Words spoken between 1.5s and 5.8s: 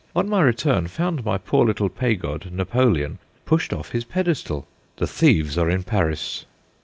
little pagod, Napo leon, pushed off his pedestal; the thieves are